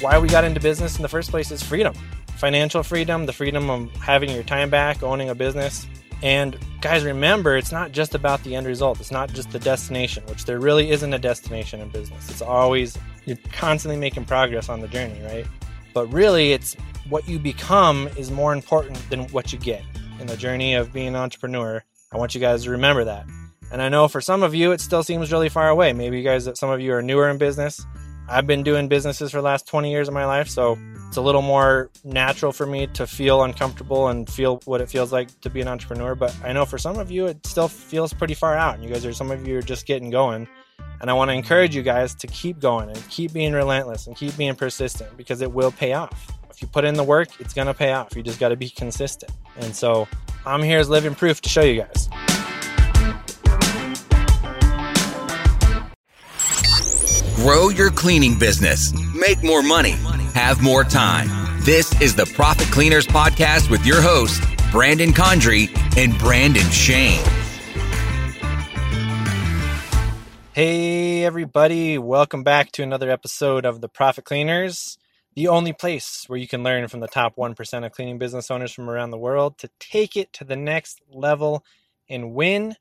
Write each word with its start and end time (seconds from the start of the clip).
why 0.00 0.18
we 0.18 0.28
got 0.28 0.44
into 0.44 0.60
business 0.60 0.96
in 0.96 1.02
the 1.02 1.08
first 1.08 1.30
place 1.30 1.50
is 1.50 1.62
freedom 1.62 1.94
financial 2.40 2.82
freedom, 2.82 3.26
the 3.26 3.32
freedom 3.34 3.68
of 3.68 3.94
having 3.96 4.30
your 4.30 4.42
time 4.42 4.70
back, 4.70 5.02
owning 5.02 5.28
a 5.28 5.34
business. 5.34 5.86
And 6.22 6.58
guys, 6.80 7.04
remember, 7.04 7.54
it's 7.54 7.70
not 7.70 7.92
just 7.92 8.14
about 8.14 8.42
the 8.44 8.56
end 8.56 8.66
result. 8.66 8.98
It's 8.98 9.10
not 9.10 9.30
just 9.32 9.50
the 9.50 9.58
destination, 9.58 10.24
which 10.24 10.46
there 10.46 10.58
really 10.58 10.90
isn't 10.90 11.12
a 11.12 11.18
destination 11.18 11.80
in 11.80 11.90
business. 11.90 12.30
It's 12.30 12.40
always, 12.40 12.96
you're 13.26 13.36
constantly 13.52 14.00
making 14.00 14.24
progress 14.24 14.70
on 14.70 14.80
the 14.80 14.88
journey, 14.88 15.20
right? 15.22 15.46
But 15.92 16.06
really, 16.06 16.52
it's 16.52 16.76
what 17.10 17.28
you 17.28 17.38
become 17.38 18.08
is 18.16 18.30
more 18.30 18.54
important 18.54 18.98
than 19.10 19.28
what 19.28 19.52
you 19.52 19.58
get 19.58 19.82
in 20.18 20.26
the 20.26 20.36
journey 20.36 20.74
of 20.74 20.94
being 20.94 21.08
an 21.08 21.16
entrepreneur. 21.16 21.84
I 22.10 22.16
want 22.16 22.34
you 22.34 22.40
guys 22.40 22.64
to 22.64 22.70
remember 22.70 23.04
that. 23.04 23.26
And 23.70 23.82
I 23.82 23.90
know 23.90 24.08
for 24.08 24.22
some 24.22 24.42
of 24.42 24.54
you, 24.54 24.72
it 24.72 24.80
still 24.80 25.02
seems 25.02 25.30
really 25.30 25.50
far 25.50 25.68
away. 25.68 25.92
Maybe 25.92 26.16
you 26.18 26.24
guys, 26.24 26.48
some 26.54 26.70
of 26.70 26.80
you 26.80 26.94
are 26.94 27.02
newer 27.02 27.28
in 27.28 27.36
business. 27.36 27.84
I've 28.30 28.46
been 28.46 28.62
doing 28.62 28.86
businesses 28.86 29.32
for 29.32 29.38
the 29.38 29.42
last 29.42 29.66
20 29.66 29.90
years 29.90 30.06
of 30.06 30.14
my 30.14 30.24
life, 30.24 30.48
so 30.48 30.78
it's 31.08 31.16
a 31.16 31.20
little 31.20 31.42
more 31.42 31.90
natural 32.04 32.52
for 32.52 32.64
me 32.64 32.86
to 32.88 33.04
feel 33.04 33.42
uncomfortable 33.42 34.06
and 34.06 34.30
feel 34.30 34.60
what 34.66 34.80
it 34.80 34.88
feels 34.88 35.12
like 35.12 35.40
to 35.40 35.50
be 35.50 35.60
an 35.60 35.66
entrepreneur. 35.66 36.14
But 36.14 36.36
I 36.44 36.52
know 36.52 36.64
for 36.64 36.78
some 36.78 36.96
of 37.00 37.10
you, 37.10 37.26
it 37.26 37.44
still 37.44 37.66
feels 37.66 38.12
pretty 38.12 38.34
far 38.34 38.56
out. 38.56 38.76
And 38.76 38.84
you 38.84 38.90
guys 38.90 39.04
are, 39.04 39.12
some 39.12 39.32
of 39.32 39.48
you 39.48 39.58
are 39.58 39.62
just 39.62 39.84
getting 39.84 40.10
going. 40.10 40.46
And 41.00 41.10
I 41.10 41.12
want 41.12 41.30
to 41.30 41.34
encourage 41.34 41.74
you 41.74 41.82
guys 41.82 42.14
to 42.14 42.28
keep 42.28 42.60
going 42.60 42.88
and 42.88 43.08
keep 43.08 43.32
being 43.32 43.52
relentless 43.52 44.06
and 44.06 44.14
keep 44.14 44.36
being 44.36 44.54
persistent 44.54 45.16
because 45.16 45.40
it 45.40 45.50
will 45.50 45.72
pay 45.72 45.94
off. 45.94 46.30
If 46.50 46.62
you 46.62 46.68
put 46.68 46.84
in 46.84 46.94
the 46.94 47.02
work, 47.02 47.28
it's 47.40 47.52
going 47.52 47.66
to 47.66 47.74
pay 47.74 47.92
off. 47.94 48.14
You 48.14 48.22
just 48.22 48.38
got 48.38 48.50
to 48.50 48.56
be 48.56 48.70
consistent. 48.70 49.32
And 49.56 49.74
so 49.74 50.06
I'm 50.46 50.62
here 50.62 50.78
as 50.78 50.88
living 50.88 51.16
proof 51.16 51.40
to 51.40 51.48
show 51.48 51.62
you 51.62 51.82
guys. 51.82 52.29
Grow 57.40 57.70
your 57.70 57.90
cleaning 57.90 58.38
business. 58.38 58.92
Make 59.14 59.42
more 59.42 59.62
money. 59.62 59.92
Have 60.34 60.60
more 60.60 60.84
time. 60.84 61.26
This 61.62 61.98
is 61.98 62.14
the 62.14 62.26
Profit 62.26 62.66
Cleaners 62.66 63.06
Podcast 63.06 63.70
with 63.70 63.86
your 63.86 64.02
hosts, 64.02 64.44
Brandon 64.70 65.12
Condry 65.12 65.74
and 65.96 66.18
Brandon 66.18 66.70
Shane. 66.70 67.24
Hey, 70.52 71.24
everybody. 71.24 71.96
Welcome 71.96 72.42
back 72.42 72.72
to 72.72 72.82
another 72.82 73.08
episode 73.08 73.64
of 73.64 73.80
the 73.80 73.88
Profit 73.88 74.26
Cleaners, 74.26 74.98
the 75.34 75.48
only 75.48 75.72
place 75.72 76.24
where 76.26 76.38
you 76.38 76.46
can 76.46 76.62
learn 76.62 76.88
from 76.88 77.00
the 77.00 77.08
top 77.08 77.36
1% 77.36 77.86
of 77.86 77.92
cleaning 77.92 78.18
business 78.18 78.50
owners 78.50 78.72
from 78.72 78.90
around 78.90 79.12
the 79.12 79.16
world 79.16 79.56
to 79.60 79.70
take 79.80 80.14
it 80.14 80.30
to 80.34 80.44
the 80.44 80.56
next 80.56 81.00
level 81.10 81.64
and 82.06 82.34
win. 82.34 82.76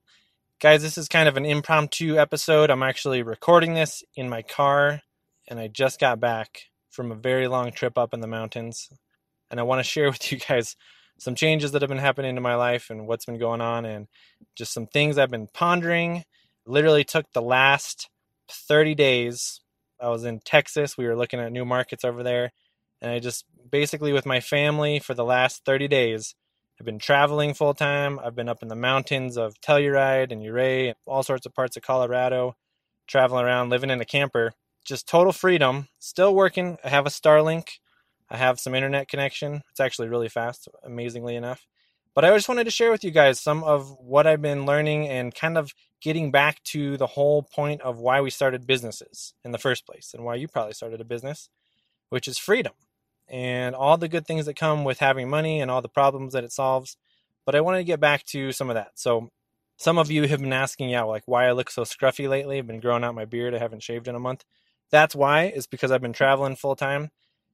Guys, 0.61 0.81
this 0.81 0.97
is 0.97 1.07
kind 1.07 1.29
of 1.29 1.37
an 1.37 1.45
impromptu 1.45 2.17
episode. 2.17 2.69
I'm 2.69 2.83
actually 2.83 3.23
recording 3.23 3.75
this 3.75 4.03
in 4.17 4.27
my 4.27 4.41
car, 4.41 5.03
and 5.47 5.57
I 5.57 5.69
just 5.69 6.01
got 6.01 6.19
back 6.19 6.63
from 6.89 7.13
a 7.13 7.15
very 7.15 7.47
long 7.47 7.71
trip 7.71 7.97
up 7.97 8.13
in 8.13 8.19
the 8.19 8.27
mountains. 8.27 8.89
And 9.49 9.57
I 9.57 9.63
want 9.63 9.79
to 9.79 9.89
share 9.89 10.09
with 10.11 10.33
you 10.33 10.37
guys 10.37 10.75
some 11.17 11.33
changes 11.33 11.71
that 11.71 11.81
have 11.81 11.87
been 11.87 11.97
happening 11.97 12.35
to 12.35 12.41
my 12.41 12.55
life 12.55 12.89
and 12.89 13.07
what's 13.07 13.23
been 13.23 13.37
going 13.37 13.61
on, 13.61 13.85
and 13.85 14.09
just 14.53 14.73
some 14.73 14.85
things 14.85 15.17
I've 15.17 15.31
been 15.31 15.47
pondering. 15.47 16.25
Literally 16.65 17.05
took 17.05 17.31
the 17.31 17.41
last 17.41 18.09
30 18.51 18.95
days. 18.95 19.61
I 19.97 20.09
was 20.09 20.25
in 20.25 20.41
Texas. 20.43 20.97
We 20.97 21.07
were 21.07 21.15
looking 21.15 21.39
at 21.39 21.53
new 21.53 21.63
markets 21.63 22.03
over 22.03 22.21
there. 22.21 22.51
And 23.01 23.09
I 23.09 23.19
just 23.19 23.45
basically, 23.71 24.11
with 24.11 24.25
my 24.25 24.41
family 24.41 24.99
for 24.99 25.13
the 25.13 25.23
last 25.23 25.63
30 25.63 25.87
days, 25.87 26.35
I've 26.79 26.85
been 26.85 26.99
traveling 26.99 27.53
full 27.53 27.73
time. 27.73 28.19
I've 28.23 28.35
been 28.35 28.47
up 28.47 28.61
in 28.61 28.69
the 28.69 28.75
mountains 28.75 29.37
of 29.37 29.59
Telluride 29.59 30.31
and 30.31 30.41
Ouray 30.41 30.87
and 30.87 30.95
all 31.05 31.23
sorts 31.23 31.45
of 31.45 31.53
parts 31.53 31.75
of 31.75 31.83
Colorado, 31.83 32.55
traveling 33.05 33.43
around, 33.43 33.69
living 33.69 33.89
in 33.89 33.99
a 33.99 34.05
camper. 34.05 34.53
Just 34.85 35.05
total 35.05 35.33
freedom. 35.33 35.89
Still 35.99 36.33
working. 36.33 36.77
I 36.81 36.87
have 36.87 37.05
a 37.05 37.09
Starlink. 37.09 37.67
I 38.29 38.37
have 38.37 38.61
some 38.61 38.73
internet 38.73 39.09
connection. 39.09 39.61
It's 39.71 39.81
actually 39.81 40.07
really 40.07 40.29
fast, 40.29 40.69
amazingly 40.81 41.35
enough. 41.35 41.67
But 42.15 42.23
I 42.23 42.33
just 42.33 42.47
wanted 42.47 42.63
to 42.63 42.71
share 42.71 42.91
with 42.91 43.03
you 43.03 43.11
guys 43.11 43.41
some 43.41 43.61
of 43.65 43.93
what 43.99 44.25
I've 44.25 44.41
been 44.41 44.65
learning 44.65 45.09
and 45.09 45.35
kind 45.35 45.57
of 45.57 45.73
getting 46.01 46.31
back 46.31 46.63
to 46.63 46.95
the 46.95 47.07
whole 47.07 47.43
point 47.43 47.81
of 47.81 47.99
why 47.99 48.21
we 48.21 48.29
started 48.29 48.65
businesses 48.65 49.33
in 49.43 49.51
the 49.51 49.57
first 49.57 49.85
place 49.85 50.11
and 50.13 50.23
why 50.23 50.35
you 50.35 50.47
probably 50.47 50.73
started 50.73 51.01
a 51.01 51.05
business, 51.05 51.49
which 52.09 52.27
is 52.27 52.37
freedom 52.37 52.73
and 53.29 53.75
all 53.75 53.97
the 53.97 54.07
good 54.07 54.25
things 54.25 54.45
that 54.45 54.55
come 54.55 54.83
with 54.83 54.99
having 54.99 55.29
money 55.29 55.61
and 55.61 55.69
all 55.69 55.81
the 55.81 55.89
problems 55.89 56.33
that 56.33 56.43
it 56.43 56.51
solves. 56.51 56.97
But 57.45 57.55
I 57.55 57.61
wanted 57.61 57.79
to 57.79 57.83
get 57.83 57.99
back 57.99 58.25
to 58.27 58.51
some 58.51 58.69
of 58.69 58.75
that. 58.75 58.91
So 58.95 59.29
some 59.77 59.97
of 59.97 60.11
you 60.11 60.27
have 60.27 60.39
been 60.39 60.53
asking, 60.53 60.89
yeah, 60.89 61.03
like 61.03 61.23
why 61.25 61.47
I 61.47 61.51
look 61.51 61.69
so 61.69 61.83
scruffy 61.83 62.27
lately. 62.27 62.57
I've 62.57 62.67
been 62.67 62.79
growing 62.79 63.03
out 63.03 63.15
my 63.15 63.25
beard. 63.25 63.53
I 63.53 63.59
haven't 63.59 63.83
shaved 63.83 64.07
in 64.07 64.15
a 64.15 64.19
month. 64.19 64.43
That's 64.91 65.15
why. 65.15 65.45
Is 65.45 65.67
because 65.67 65.91
I've 65.91 66.01
been 66.01 66.13
traveling 66.13 66.55
full 66.55 66.75
time, 66.75 67.11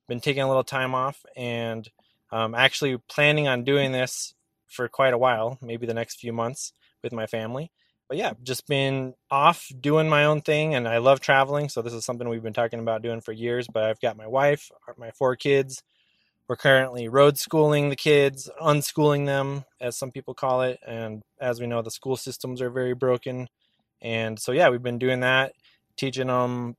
been 0.08 0.22
taking 0.22 0.44
a 0.44 0.48
little 0.48 0.64
time 0.64 0.96
off, 0.96 1.24
and 1.36 1.90
um, 2.32 2.56
actually 2.56 2.98
planning 3.10 3.48
on 3.48 3.64
doing 3.64 3.92
this 3.92 4.34
for 4.68 4.88
quite 4.88 5.14
a 5.14 5.18
while, 5.18 5.58
maybe 5.62 5.86
the 5.86 5.94
next 5.94 6.20
few 6.20 6.34
months 6.34 6.74
with 7.04 7.14
my 7.14 7.28
family 7.28 7.72
but 8.08 8.18
yeah, 8.18 8.34
just 8.44 8.68
been 8.68 9.14
off 9.32 9.68
doing 9.80 10.08
my 10.08 10.26
own 10.26 10.42
thing, 10.42 10.76
and 10.76 10.88
I 10.88 10.98
love 11.00 11.20
traveling. 11.20 11.70
So 11.70 11.82
this 11.82 11.94
is 11.94 12.06
something 12.06 12.28
we've 12.30 12.44
been 12.44 12.54
talking 12.54 12.80
about 12.80 13.02
doing 13.02 13.22
for 13.22 13.32
years. 13.32 13.68
But 13.68 13.84
I've 13.84 14.00
got 14.00 14.18
my 14.18 14.28
wife, 14.28 14.70
uh, 14.88 14.94
my 14.98 15.12
four 15.12 15.36
kids. 15.36 15.84
We're 16.48 16.56
currently 16.56 17.08
road 17.08 17.40
schooling 17.40 17.90
the 17.90 17.96
kids, 17.96 18.50
unschooling 18.62 19.26
them, 19.26 19.66
as 19.82 19.98
some 19.98 20.12
people 20.12 20.36
call 20.36 20.62
it. 20.62 20.80
And 20.86 21.24
as 21.42 21.60
we 21.60 21.66
know, 21.66 21.82
the 21.82 21.90
school 21.90 22.16
systems 22.16 22.62
are 22.62 22.70
very 22.70 22.94
broken. 22.94 23.48
And 24.00 24.40
so 24.40 24.52
yeah, 24.52 24.70
we've 24.70 24.84
been 24.84 25.00
doing 25.00 25.22
that, 25.22 25.54
teaching 25.98 26.28
them 26.28 26.76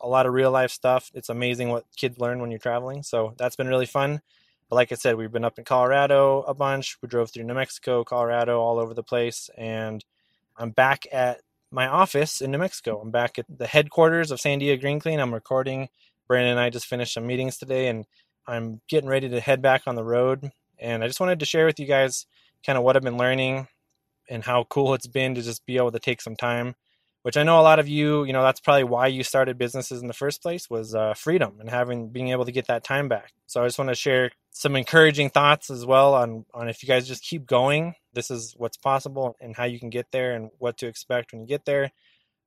a 0.00 0.08
lot 0.08 0.24
of 0.24 0.32
real 0.32 0.50
life 0.50 0.70
stuff. 0.70 1.10
It's 1.12 1.28
amazing 1.28 1.68
what 1.68 1.84
kids 1.96 2.18
learn 2.18 2.40
when 2.40 2.50
you're 2.50 2.58
traveling. 2.58 3.02
So 3.02 3.34
that's 3.36 3.56
been 3.56 3.68
really 3.68 3.84
fun. 3.84 4.22
But 4.70 4.76
like 4.76 4.92
I 4.92 4.94
said, 4.94 5.16
we've 5.16 5.32
been 5.32 5.44
up 5.44 5.58
in 5.58 5.64
Colorado 5.64 6.40
a 6.42 6.54
bunch. 6.54 6.96
We 7.02 7.08
drove 7.08 7.30
through 7.30 7.44
New 7.44 7.54
Mexico, 7.54 8.04
Colorado, 8.04 8.60
all 8.60 8.78
over 8.78 8.94
the 8.94 9.02
place, 9.02 9.50
and 9.58 10.02
I'm 10.60 10.70
back 10.70 11.06
at 11.10 11.40
my 11.72 11.86
office 11.86 12.42
in 12.42 12.50
New 12.50 12.58
Mexico. 12.58 13.00
I'm 13.00 13.10
back 13.10 13.38
at 13.38 13.46
the 13.48 13.66
headquarters 13.66 14.30
of 14.30 14.38
Sandia 14.38 14.78
Green 14.78 15.00
Clean. 15.00 15.18
I'm 15.18 15.32
recording. 15.32 15.88
Brandon 16.28 16.52
and 16.52 16.60
I 16.60 16.68
just 16.68 16.86
finished 16.86 17.14
some 17.14 17.26
meetings 17.26 17.56
today, 17.56 17.88
and 17.88 18.04
I'm 18.46 18.82
getting 18.86 19.08
ready 19.08 19.30
to 19.30 19.40
head 19.40 19.62
back 19.62 19.82
on 19.86 19.94
the 19.94 20.04
road. 20.04 20.50
And 20.78 21.02
I 21.02 21.06
just 21.06 21.18
wanted 21.18 21.40
to 21.40 21.46
share 21.46 21.64
with 21.64 21.80
you 21.80 21.86
guys 21.86 22.26
kind 22.64 22.76
of 22.76 22.84
what 22.84 22.94
I've 22.94 23.02
been 23.02 23.16
learning 23.16 23.68
and 24.28 24.44
how 24.44 24.64
cool 24.64 24.92
it's 24.92 25.06
been 25.06 25.34
to 25.34 25.42
just 25.42 25.64
be 25.64 25.78
able 25.78 25.92
to 25.92 25.98
take 25.98 26.20
some 26.20 26.36
time 26.36 26.74
which 27.22 27.36
I 27.36 27.42
know 27.42 27.60
a 27.60 27.62
lot 27.62 27.78
of 27.78 27.88
you, 27.88 28.24
you 28.24 28.32
know, 28.32 28.42
that's 28.42 28.60
probably 28.60 28.84
why 28.84 29.08
you 29.08 29.22
started 29.22 29.58
businesses 29.58 30.00
in 30.00 30.08
the 30.08 30.14
first 30.14 30.42
place 30.42 30.70
was 30.70 30.94
uh, 30.94 31.14
freedom 31.14 31.56
and 31.60 31.68
having 31.68 32.08
being 32.08 32.28
able 32.28 32.46
to 32.46 32.52
get 32.52 32.66
that 32.68 32.84
time 32.84 33.08
back. 33.08 33.32
So 33.46 33.62
I 33.62 33.66
just 33.66 33.78
want 33.78 33.90
to 33.90 33.94
share 33.94 34.30
some 34.50 34.76
encouraging 34.76 35.30
thoughts 35.30 35.70
as 35.70 35.86
well 35.86 36.14
on 36.14 36.44
on 36.52 36.68
if 36.68 36.82
you 36.82 36.86
guys 36.86 37.08
just 37.08 37.22
keep 37.22 37.46
going, 37.46 37.94
this 38.12 38.30
is 38.30 38.54
what's 38.56 38.76
possible 38.76 39.36
and 39.40 39.56
how 39.56 39.64
you 39.64 39.78
can 39.78 39.90
get 39.90 40.10
there 40.10 40.34
and 40.34 40.50
what 40.58 40.76
to 40.78 40.86
expect 40.86 41.32
when 41.32 41.42
you 41.42 41.46
get 41.46 41.64
there. 41.64 41.92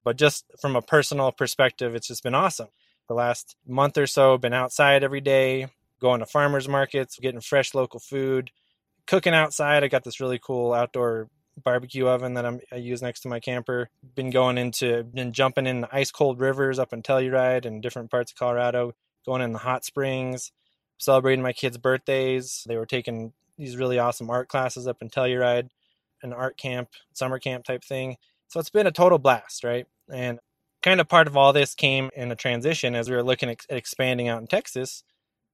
But 0.03 0.17
just 0.17 0.45
from 0.59 0.75
a 0.75 0.81
personal 0.81 1.31
perspective, 1.31 1.95
it's 1.95 2.07
just 2.07 2.23
been 2.23 2.35
awesome. 2.35 2.67
The 3.07 3.13
last 3.13 3.55
month 3.65 3.97
or 3.97 4.07
so, 4.07 4.37
been 4.37 4.53
outside 4.53 5.03
every 5.03 5.21
day, 5.21 5.67
going 5.99 6.19
to 6.19 6.25
farmers 6.25 6.67
markets, 6.67 7.17
getting 7.19 7.41
fresh 7.41 7.73
local 7.73 7.99
food, 7.99 8.51
cooking 9.07 9.33
outside. 9.33 9.83
I 9.83 9.87
got 9.87 10.03
this 10.03 10.19
really 10.19 10.39
cool 10.39 10.73
outdoor 10.73 11.29
barbecue 11.61 12.07
oven 12.07 12.33
that 12.33 12.45
I'm, 12.45 12.59
i 12.71 12.77
use 12.77 13.01
next 13.01 13.21
to 13.21 13.29
my 13.29 13.39
camper. 13.39 13.89
Been 14.15 14.29
going 14.29 14.57
into, 14.57 15.03
been 15.03 15.33
jumping 15.33 15.67
in 15.67 15.85
ice 15.91 16.11
cold 16.11 16.39
rivers 16.39 16.79
up 16.79 16.93
in 16.93 17.03
Telluride 17.03 17.65
and 17.65 17.81
different 17.81 18.11
parts 18.11 18.31
of 18.31 18.37
Colorado, 18.37 18.93
going 19.25 19.41
in 19.41 19.53
the 19.53 19.59
hot 19.59 19.85
springs, 19.85 20.51
celebrating 21.03 21.43
my 21.43 21.53
kids' 21.53 21.77
birthdays. 21.77 22.63
They 22.67 22.77
were 22.77 22.85
taking 22.85 23.33
these 23.57 23.77
really 23.77 23.99
awesome 23.99 24.29
art 24.29 24.47
classes 24.47 24.87
up 24.87 25.01
in 25.01 25.09
Telluride, 25.09 25.69
an 26.21 26.33
art 26.33 26.57
camp, 26.57 26.89
summer 27.13 27.39
camp 27.39 27.65
type 27.65 27.83
thing. 27.83 28.17
So 28.47 28.59
it's 28.59 28.69
been 28.69 28.87
a 28.87 28.91
total 28.91 29.19
blast, 29.19 29.63
right? 29.63 29.85
And 30.11 30.39
kind 30.81 30.99
of 30.99 31.07
part 31.07 31.27
of 31.27 31.37
all 31.37 31.53
this 31.53 31.75
came 31.75 32.09
in 32.15 32.31
a 32.31 32.35
transition 32.35 32.95
as 32.95 33.09
we 33.09 33.15
were 33.15 33.23
looking 33.23 33.49
at 33.49 33.65
expanding 33.69 34.27
out 34.27 34.41
in 34.41 34.47
Texas. 34.47 35.03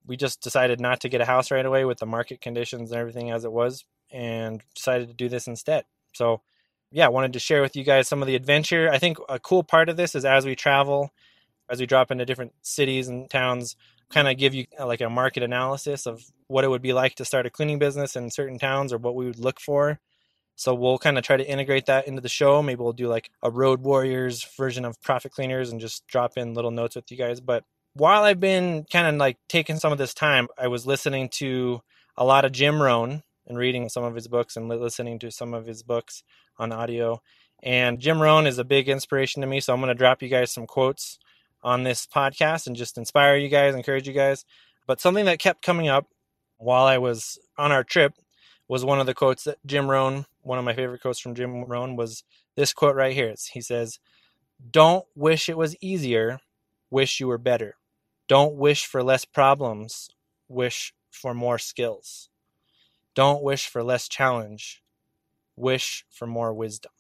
We 0.06 0.18
just 0.18 0.42
decided 0.42 0.80
not 0.80 1.02
to 1.02 1.10
get 1.10 1.22
a 1.22 1.26
house 1.26 1.52
right 1.52 1.66
away 1.66 1.86
with 1.86 2.00
the 2.00 2.06
market 2.06 2.42
conditions 2.42 2.92
and 2.92 3.00
everything 3.00 3.32
as 3.32 3.46
it 3.46 3.52
was 3.52 3.86
and 4.12 4.62
decided 4.76 5.08
to 5.08 5.14
do 5.14 5.30
this 5.30 5.48
instead. 5.48 5.86
So, 6.14 6.42
yeah, 6.92 7.06
I 7.06 7.10
wanted 7.10 7.34
to 7.34 7.40
share 7.40 7.62
with 7.62 7.76
you 7.76 7.84
guys 7.84 8.08
some 8.08 8.22
of 8.22 8.28
the 8.28 8.36
adventure. 8.36 8.90
I 8.92 8.98
think 8.98 9.18
a 9.30 9.40
cool 9.40 9.64
part 9.64 9.90
of 9.90 9.98
this 9.98 10.16
is 10.16 10.26
as 10.26 10.46
we 10.46 10.56
travel, 10.56 11.12
as 11.70 11.80
we 11.80 11.86
drop 11.86 12.10
into 12.10 12.26
different 12.26 12.54
cities 12.64 13.08
and 13.08 13.30
towns, 13.30 13.76
kind 14.12 14.28
of 14.28 14.38
give 14.38 14.54
you 14.54 14.66
uh, 14.80 14.86
like 14.86 15.02
a 15.02 15.10
market 15.10 15.44
analysis 15.44 16.06
of 16.06 16.24
what 16.48 16.64
it 16.64 16.70
would 16.70 16.82
be 16.82 16.94
like 16.94 17.16
to 17.16 17.26
start 17.26 17.46
a 17.46 17.50
cleaning 17.50 17.80
business 17.80 18.16
in 18.16 18.32
certain 18.32 18.58
towns 18.58 18.92
or 18.92 18.98
what 18.98 19.16
we 19.16 19.26
would 19.26 19.40
look 19.40 19.60
for. 19.60 20.00
So 20.56 20.74
we'll 20.74 20.98
kind 20.98 21.18
of 21.18 21.24
try 21.24 21.38
to 21.38 21.50
integrate 21.50 21.86
that 21.86 22.08
into 22.08 22.22
the 22.22 22.30
show. 22.30 22.62
Maybe 22.62 22.82
we'll 22.82 22.92
do 22.92 23.08
like 23.08 23.30
a 23.42 23.50
Road 23.50 23.82
Warriors 23.82 24.46
version 24.58 24.84
of 24.84 25.02
Profit 25.02 25.32
Cleaners 25.32 25.72
and 25.72 25.80
just 25.80 26.06
drop 26.08 26.38
in 26.38 26.54
little 26.54 26.72
notes 26.72 26.96
with 26.96 27.10
you 27.12 27.18
guys. 27.18 27.40
But 27.40 27.64
while 27.94 28.24
I've 28.24 28.40
been 28.40 28.86
kind 28.92 29.08
of 29.08 29.16
like 29.16 29.38
taking 29.48 29.78
some 29.78 29.94
of 29.94 29.98
this 29.98 30.14
time, 30.14 30.48
I 30.58 30.68
was 30.68 30.86
listening 30.86 31.30
to 31.36 31.82
a 32.18 32.26
lot 32.26 32.44
of 32.44 32.52
Jim 32.52 32.82
Rohn, 32.82 33.24
and 33.50 33.58
reading 33.58 33.90
some 33.90 34.04
of 34.04 34.16
his 34.16 34.28
books 34.28 34.56
and 34.56 34.70
listening 34.70 35.20
to 35.20 35.32
some 35.32 35.54
of 35.54 35.66
his 35.66 35.84
books 35.84 36.24
on 36.58 36.72
audio. 36.72 37.22
And 37.62 38.00
Jim 38.00 38.22
Rohn 38.22 38.48
is 38.48 38.60
a 38.60 38.64
big 38.64 38.88
inspiration 38.88 39.42
to 39.42 39.48
me, 39.48 39.60
so 39.60 39.74
I'm 39.74 39.82
going 39.82 39.90
to 39.90 39.96
drop 39.96 40.22
you 40.22 40.30
guys 40.30 40.52
some 40.52 40.68
quotes 40.68 41.18
on 41.62 41.84
this 41.84 42.08
podcast 42.08 42.68
and 42.68 42.76
just 42.76 42.98
inspire 42.98 43.36
you 43.36 43.50
guys, 43.50 43.76
encourage 43.76 44.08
you 44.08 44.14
guys. 44.14 44.46
But 44.88 45.02
something 45.02 45.26
that 45.26 45.40
kept 45.40 45.62
coming 45.62 45.88
up 45.88 46.08
while 46.58 46.86
I 46.86 46.98
was 46.98 47.40
on 47.58 47.72
our 47.72 47.84
trip 47.84 48.14
was 48.68 48.86
one 48.86 49.00
of 49.00 49.06
the 49.06 49.14
quotes 49.14 49.44
that 49.44 49.58
Jim 49.66 49.90
Rohn, 49.90 50.26
one 50.42 50.60
of 50.60 50.66
my 50.66 50.74
favorite 50.74 51.02
quotes 51.02 51.20
from 51.20 51.36
Jim 51.36 51.66
Rohn, 51.66 51.96
was 51.96 52.24
this 52.56 52.74
quote 52.74 52.96
right 52.96 53.14
here. 53.14 53.30
It's, 53.30 53.48
he 53.48 53.62
says, 53.62 54.00
Don't 54.72 55.06
wish 55.16 55.50
it 55.50 55.58
was 55.58 55.76
easier, 55.82 56.40
wish 56.90 57.20
you 57.20 57.28
were 57.28 57.38
better. 57.38 57.76
Don't 58.28 58.56
wish 58.56 58.86
for 58.86 59.04
less 59.04 59.26
problems, 59.26 60.10
wish 60.48 60.94
for 61.10 61.34
more 61.34 61.58
skills. 61.58 62.30
Don't 63.16 63.42
wish 63.42 63.68
for 63.68 63.84
less 63.84 64.08
challenge, 64.08 64.84
wish 65.56 66.06
for 66.10 66.28
more 66.28 66.54
wisdom. 66.54 66.92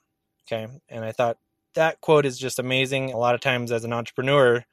Okay. 0.46 0.68
And 0.90 1.06
I 1.06 1.12
thought 1.12 1.38
that 1.80 2.02
quote 2.02 2.26
is 2.26 2.38
just 2.38 2.60
amazing. 2.60 3.12
A 3.14 3.18
lot 3.18 3.36
of 3.36 3.42
times 3.42 3.72
as 3.72 3.86
an 3.86 3.94
entrepreneur, 3.94 4.66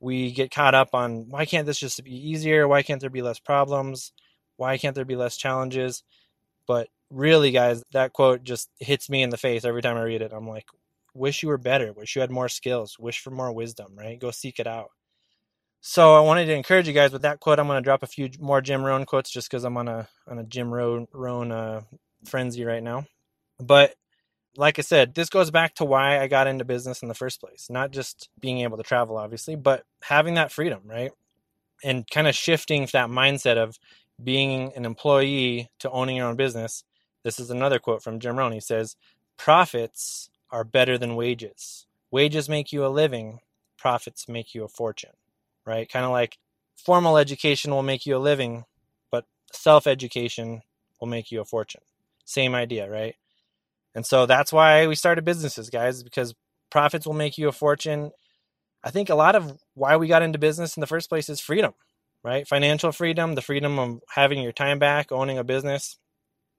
we 0.00 0.32
get 0.32 0.50
caught 0.50 0.74
up 0.74 0.92
on 0.92 1.28
why 1.28 1.44
can't 1.44 1.64
this 1.64 1.78
just 1.78 2.02
be 2.02 2.30
easier? 2.30 2.66
Why 2.66 2.82
can't 2.82 3.00
there 3.00 3.08
be 3.08 3.22
less 3.22 3.38
problems? 3.38 4.12
Why 4.56 4.76
can't 4.76 4.96
there 4.96 5.04
be 5.04 5.14
less 5.14 5.36
challenges? 5.36 6.02
But 6.66 6.88
really, 7.08 7.52
guys, 7.52 7.84
that 7.92 8.12
quote 8.12 8.42
just 8.42 8.68
hits 8.80 9.08
me 9.08 9.22
in 9.22 9.30
the 9.30 9.36
face 9.36 9.64
every 9.64 9.80
time 9.80 9.96
I 9.96 10.02
read 10.02 10.22
it. 10.22 10.32
I'm 10.32 10.48
like, 10.48 10.66
wish 11.14 11.44
you 11.44 11.48
were 11.48 11.58
better, 11.58 11.92
wish 11.92 12.16
you 12.16 12.20
had 12.20 12.32
more 12.32 12.48
skills, 12.48 12.98
wish 12.98 13.20
for 13.20 13.30
more 13.30 13.52
wisdom, 13.52 13.94
right? 13.96 14.18
Go 14.18 14.32
seek 14.32 14.58
it 14.58 14.66
out. 14.66 14.88
So 15.80 16.16
I 16.16 16.20
wanted 16.20 16.46
to 16.46 16.54
encourage 16.54 16.88
you 16.88 16.94
guys 16.94 17.12
with 17.12 17.22
that 17.22 17.38
quote. 17.38 17.60
I'm 17.60 17.68
going 17.68 17.80
to 17.80 17.84
drop 17.84 18.02
a 18.02 18.08
few 18.08 18.28
more 18.40 18.60
Jim 18.60 18.82
Rohn 18.82 19.04
quotes 19.04 19.30
just 19.30 19.48
because 19.48 19.62
I'm 19.62 19.76
on 19.76 19.86
a 19.86 20.08
on 20.26 20.38
a 20.40 20.44
Jim 20.44 20.74
Rohn, 20.74 21.06
Rohn 21.12 21.52
uh, 21.52 21.82
frenzy 22.26 22.64
right 22.64 22.82
now. 22.82 23.06
But 23.60 23.94
like 24.56 24.78
I 24.78 24.82
said, 24.82 25.14
this 25.14 25.28
goes 25.28 25.50
back 25.50 25.74
to 25.76 25.84
why 25.84 26.20
I 26.20 26.28
got 26.28 26.46
into 26.46 26.64
business 26.64 27.02
in 27.02 27.08
the 27.08 27.14
first 27.14 27.40
place. 27.40 27.68
Not 27.70 27.90
just 27.90 28.28
being 28.40 28.60
able 28.60 28.76
to 28.76 28.82
travel, 28.82 29.16
obviously, 29.16 29.56
but 29.56 29.84
having 30.02 30.34
that 30.34 30.52
freedom, 30.52 30.80
right? 30.84 31.12
And 31.82 32.08
kind 32.10 32.26
of 32.26 32.34
shifting 32.34 32.88
that 32.92 33.08
mindset 33.08 33.56
of 33.56 33.78
being 34.22 34.72
an 34.76 34.84
employee 34.84 35.70
to 35.80 35.90
owning 35.90 36.16
your 36.16 36.28
own 36.28 36.36
business. 36.36 36.84
This 37.24 37.40
is 37.40 37.50
another 37.50 37.78
quote 37.78 38.02
from 38.02 38.20
Jim 38.20 38.38
Rohn. 38.38 38.52
He 38.52 38.60
says, 38.60 38.96
Profits 39.36 40.30
are 40.50 40.64
better 40.64 40.96
than 40.96 41.16
wages. 41.16 41.86
Wages 42.10 42.48
make 42.48 42.72
you 42.72 42.86
a 42.86 42.88
living, 42.88 43.40
profits 43.76 44.28
make 44.28 44.54
you 44.54 44.62
a 44.62 44.68
fortune, 44.68 45.10
right? 45.66 45.88
Kind 45.88 46.04
of 46.04 46.12
like 46.12 46.38
formal 46.76 47.18
education 47.18 47.72
will 47.72 47.82
make 47.82 48.06
you 48.06 48.16
a 48.16 48.18
living, 48.18 48.64
but 49.10 49.24
self 49.52 49.86
education 49.86 50.62
will 51.00 51.08
make 51.08 51.32
you 51.32 51.40
a 51.40 51.44
fortune. 51.44 51.80
Same 52.24 52.54
idea, 52.54 52.88
right? 52.88 53.16
And 53.94 54.04
so 54.04 54.26
that's 54.26 54.52
why 54.52 54.86
we 54.86 54.94
started 54.94 55.24
businesses, 55.24 55.70
guys, 55.70 56.02
because 56.02 56.34
profits 56.70 57.06
will 57.06 57.14
make 57.14 57.38
you 57.38 57.48
a 57.48 57.52
fortune. 57.52 58.10
I 58.82 58.90
think 58.90 59.08
a 59.08 59.14
lot 59.14 59.36
of 59.36 59.58
why 59.74 59.96
we 59.96 60.08
got 60.08 60.22
into 60.22 60.38
business 60.38 60.76
in 60.76 60.80
the 60.80 60.86
first 60.86 61.08
place 61.08 61.28
is 61.28 61.40
freedom, 61.40 61.74
right? 62.22 62.46
Financial 62.46 62.92
freedom, 62.92 63.34
the 63.34 63.42
freedom 63.42 63.78
of 63.78 64.00
having 64.08 64.42
your 64.42 64.52
time 64.52 64.78
back, 64.78 65.12
owning 65.12 65.38
a 65.38 65.44
business. 65.44 65.98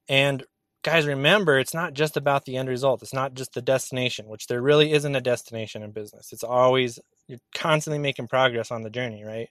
And 0.08 0.44
guys, 0.84 1.06
remember, 1.06 1.60
it's 1.60 1.74
not 1.74 1.94
just 1.94 2.16
about 2.16 2.46
the 2.46 2.58
end 2.58 2.70
result. 2.70 3.02
It's 3.04 3.14
not 3.14 3.34
just 3.34 3.54
the 3.54 3.62
destination, 3.62 4.28
which 4.28 4.48
there 4.48 4.62
really 4.62 4.94
isn't 4.94 5.16
a 5.16 5.22
destination 5.22 5.84
in 5.84 5.92
business. 5.92 6.32
It's 6.32 6.44
always, 6.44 7.00
you're 7.28 7.40
constantly 7.54 8.00
making 8.00 8.28
progress 8.28 8.72
on 8.72 8.84
the 8.84 8.90
journey, 8.90 9.24
right? 9.24 9.50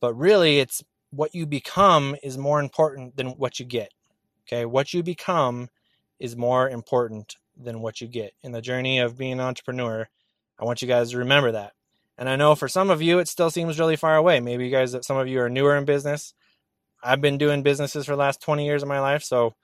But 0.00 0.14
really, 0.14 0.58
it's 0.58 0.82
what 1.10 1.34
you 1.34 1.46
become 1.46 2.16
is 2.22 2.38
more 2.38 2.60
important 2.60 3.16
than 3.16 3.30
what 3.30 3.60
you 3.60 3.66
get. 3.66 3.90
Okay. 4.46 4.64
What 4.64 4.92
you 4.92 5.02
become 5.02 5.68
is 6.18 6.36
more 6.36 6.68
important 6.68 7.36
than 7.56 7.80
what 7.80 8.00
you 8.00 8.08
get 8.08 8.34
in 8.42 8.52
the 8.52 8.60
journey 8.60 8.98
of 8.98 9.18
being 9.18 9.34
an 9.34 9.40
entrepreneur. 9.40 10.08
I 10.58 10.64
want 10.64 10.82
you 10.82 10.88
guys 10.88 11.10
to 11.10 11.18
remember 11.18 11.52
that. 11.52 11.72
And 12.16 12.28
I 12.28 12.36
know 12.36 12.54
for 12.54 12.68
some 12.68 12.90
of 12.90 13.02
you, 13.02 13.18
it 13.18 13.28
still 13.28 13.50
seems 13.50 13.78
really 13.78 13.96
far 13.96 14.16
away. 14.16 14.40
Maybe 14.40 14.64
you 14.64 14.70
guys, 14.70 14.96
some 15.02 15.16
of 15.16 15.28
you 15.28 15.40
are 15.40 15.50
newer 15.50 15.76
in 15.76 15.84
business. 15.84 16.34
I've 17.02 17.20
been 17.20 17.38
doing 17.38 17.62
businesses 17.62 18.06
for 18.06 18.12
the 18.12 18.18
last 18.18 18.40
20 18.40 18.64
years 18.64 18.82
of 18.82 18.88
my 18.88 19.00
life. 19.00 19.22
So 19.24 19.54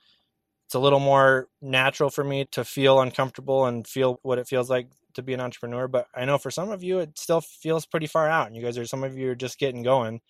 it's 0.66 0.74
a 0.74 0.80
little 0.80 1.00
more 1.00 1.48
natural 1.62 2.10
for 2.10 2.24
me 2.24 2.44
to 2.52 2.64
feel 2.64 3.00
uncomfortable 3.00 3.66
and 3.66 3.86
feel 3.86 4.18
what 4.22 4.38
it 4.38 4.48
feels 4.48 4.68
like 4.68 4.88
to 5.14 5.22
be 5.22 5.32
an 5.32 5.40
entrepreneur. 5.40 5.88
But 5.88 6.06
I 6.14 6.24
know 6.24 6.38
for 6.38 6.50
some 6.50 6.70
of 6.70 6.82
you, 6.82 6.98
it 6.98 7.18
still 7.18 7.40
feels 7.40 7.86
pretty 7.86 8.06
far 8.06 8.28
out. 8.28 8.46
And 8.46 8.56
you 8.56 8.62
guys 8.62 8.78
are, 8.78 8.84
some 8.84 9.04
of 9.04 9.16
you 9.16 9.30
are 9.30 9.36
just 9.36 9.58
getting 9.58 9.82
going. 9.82 10.20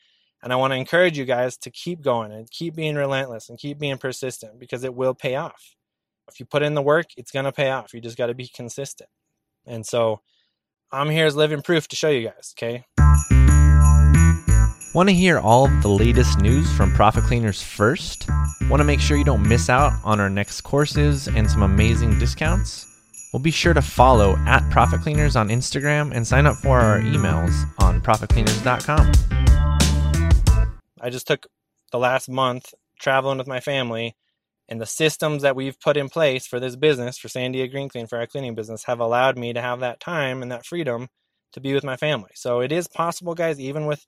And 0.43 0.53
I 0.53 0.57
want 0.57 0.73
to 0.73 0.77
encourage 0.77 1.19
you 1.19 1.25
guys 1.25 1.57
to 1.59 1.71
keep 1.71 2.01
going 2.01 2.33
and 2.33 2.51
keep 2.51 2.75
being 2.75 2.95
relentless 2.95 3.49
and 3.49 3.59
keep 3.59 3.79
being 3.79 3.99
persistent 3.99 4.59
because 4.59 4.85
it 4.85 4.95
will 4.95 5.15
pay 5.15 5.37
off. 5.37 5.75
If 6.31 6.39
you 6.39 6.47
put 6.47 6.63
in 6.63 6.75
the 6.75 6.83
work, 6.83 7.07
it's 7.17 7.33
going 7.33 7.45
to 7.45 7.53
pay 7.53 7.71
off. 7.71 7.93
You 7.93 8.01
just 8.01 8.17
got 8.17 8.27
to 8.27 8.35
be 8.35 8.47
consistent. 8.47 9.11
And 9.67 9.85
so 9.85 10.21
I'm 10.93 11.11
here 11.11 11.27
as 11.27 11.35
living 11.35 11.61
proof 11.61 11.89
to 11.89 11.97
show 11.97 12.09
you 12.09 12.29
guys, 12.29 12.55
okay? 12.57 12.85
Want 14.95 15.09
to 15.09 15.15
hear 15.15 15.41
all 15.41 15.67
the 15.83 15.89
latest 15.89 16.41
news 16.41 16.73
from 16.77 16.93
Profit 16.93 17.25
Cleaners 17.25 17.63
first? 17.63 18.29
Want 18.69 18.79
to 18.81 18.85
make 18.85 19.01
sure 19.01 19.17
you 19.17 19.25
don't 19.25 19.47
miss 19.49 19.69
out 19.69 19.93
on 20.05 20.21
our 20.21 20.31
next 20.31 20.61
courses 20.61 21.27
and 21.27 21.51
some 21.51 21.63
amazing 21.63 22.19
discounts? 22.21 22.87
Well, 23.33 23.41
be 23.41 23.51
sure 23.51 23.75
to 23.75 23.83
follow 23.83 24.37
at 24.47 24.69
Profit 24.71 25.01
Cleaners 25.01 25.35
on 25.35 25.49
Instagram 25.49 26.13
and 26.15 26.27
sign 26.27 26.47
up 26.47 26.57
for 26.57 26.79
our 26.79 27.01
emails 27.01 27.53
on 27.79 28.01
profitcleaners.com. 28.01 29.13
I 31.01 31.11
just 31.11 31.27
took 31.27 31.47
the 31.91 31.99
last 31.99 32.29
month 32.29 32.73
traveling 33.01 33.39
with 33.39 33.49
my 33.49 33.59
family 33.59 34.17
and 34.71 34.81
the 34.81 34.87
systems 34.87 35.43
that 35.43 35.57
we've 35.57 35.79
put 35.81 35.97
in 35.97 36.09
place 36.09 36.47
for 36.47 36.61
this 36.61 36.77
business, 36.77 37.19
for 37.19 37.29
Sandia 37.29 37.71
Green 37.71 37.89
Clean, 37.89 38.07
for 38.07 38.19
our 38.19 38.27
cleaning 38.27 38.55
business, 38.55 38.85
have 38.85 39.01
allowed 39.01 39.37
me 39.37 39.53
to 39.53 39.61
have 39.61 39.81
that 39.81 40.01
time 40.01 40.43
and 40.43 40.53
that 40.53 40.65
freedom 40.65 41.09
to 41.53 41.61
be 41.61 41.75
with 41.75 41.85
my 41.85 41.97
family. 41.97 42.31
So 42.35 42.61
it 42.61 42.71
is 42.71 42.87
possible, 42.87 43.35
guys, 43.35 43.59
even 43.59 43.87
with 43.87 44.07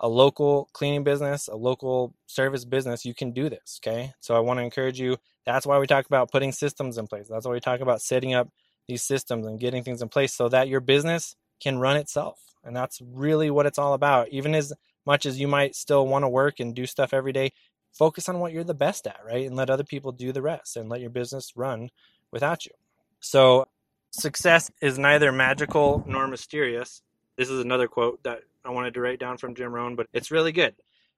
a 0.00 0.08
local 0.08 0.68
cleaning 0.72 1.04
business, 1.04 1.48
a 1.48 1.56
local 1.56 2.14
service 2.26 2.64
business, 2.64 3.04
you 3.04 3.14
can 3.14 3.32
do 3.32 3.48
this. 3.48 3.80
Okay. 3.84 4.12
So 4.20 4.36
I 4.36 4.40
want 4.40 4.58
to 4.58 4.64
encourage 4.64 5.00
you. 5.00 5.16
That's 5.44 5.66
why 5.66 5.78
we 5.78 5.86
talk 5.86 6.06
about 6.06 6.30
putting 6.30 6.52
systems 6.52 6.96
in 6.96 7.06
place. 7.06 7.26
That's 7.28 7.46
why 7.46 7.52
we 7.52 7.60
talk 7.60 7.80
about 7.80 8.00
setting 8.00 8.34
up 8.34 8.48
these 8.86 9.02
systems 9.02 9.46
and 9.46 9.58
getting 9.58 9.82
things 9.82 10.02
in 10.02 10.08
place 10.08 10.34
so 10.34 10.48
that 10.48 10.68
your 10.68 10.80
business 10.80 11.34
can 11.60 11.78
run 11.78 11.96
itself. 11.96 12.38
And 12.64 12.74
that's 12.74 13.00
really 13.02 13.50
what 13.50 13.66
it's 13.66 13.78
all 13.78 13.94
about. 13.94 14.28
Even 14.28 14.54
as 14.54 14.72
much 15.06 15.26
as 15.26 15.38
you 15.38 15.48
might 15.48 15.74
still 15.74 16.06
want 16.06 16.22
to 16.24 16.28
work 16.28 16.60
and 16.60 16.74
do 16.74 16.86
stuff 16.86 17.12
every 17.12 17.32
day, 17.32 17.52
focus 17.94 18.28
on 18.28 18.40
what 18.40 18.52
you're 18.52 18.64
the 18.64 18.74
best 18.74 19.06
at, 19.06 19.20
right? 19.24 19.46
And 19.46 19.56
let 19.56 19.70
other 19.70 19.84
people 19.84 20.12
do 20.12 20.32
the 20.32 20.42
rest 20.42 20.76
and 20.76 20.88
let 20.88 21.00
your 21.00 21.10
business 21.10 21.52
run 21.56 21.90
without 22.30 22.66
you. 22.66 22.72
So, 23.20 23.68
success 24.10 24.70
is 24.82 24.98
neither 24.98 25.32
magical 25.32 26.04
nor 26.06 26.26
mysterious. 26.26 27.02
This 27.36 27.48
is 27.48 27.60
another 27.60 27.88
quote 27.88 28.22
that 28.24 28.40
I 28.64 28.70
wanted 28.70 28.94
to 28.94 29.00
write 29.00 29.18
down 29.18 29.38
from 29.38 29.54
Jim 29.54 29.72
Rohn, 29.72 29.96
but 29.96 30.08
it's 30.12 30.30
really 30.30 30.52
good. 30.52 30.74